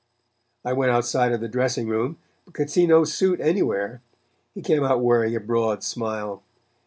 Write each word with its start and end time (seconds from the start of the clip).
I 0.65 0.73
went 0.73 0.91
outside 0.91 1.31
of 1.31 1.41
the 1.41 1.47
dressing 1.47 1.87
room 1.87 2.17
but 2.43 2.55
could 2.55 2.71
see 2.71 2.87
no 2.87 3.03
suit 3.03 3.39
anywhere. 3.39 4.01
He 4.55 4.63
came 4.63 4.83
out 4.83 5.03
wearing 5.03 5.35
a 5.35 5.39
broad 5.39 5.83
smile. 5.83 6.41